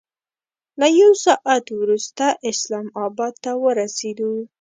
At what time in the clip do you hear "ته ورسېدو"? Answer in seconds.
3.43-4.31